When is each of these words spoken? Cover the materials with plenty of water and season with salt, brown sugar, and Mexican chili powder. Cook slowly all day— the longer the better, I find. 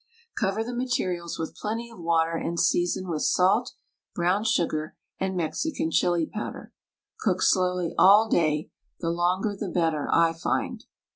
Cover 0.35 0.63
the 0.63 0.73
materials 0.75 1.37
with 1.37 1.55
plenty 1.55 1.87
of 1.91 1.99
water 1.99 2.35
and 2.35 2.59
season 2.59 3.07
with 3.07 3.21
salt, 3.21 3.73
brown 4.15 4.43
sugar, 4.43 4.95
and 5.19 5.37
Mexican 5.37 5.91
chili 5.91 6.25
powder. 6.25 6.73
Cook 7.19 7.43
slowly 7.43 7.93
all 7.99 8.27
day— 8.27 8.71
the 9.01 9.11
longer 9.11 9.55
the 9.55 9.69
better, 9.69 10.09
I 10.11 10.33
find. 10.33 10.85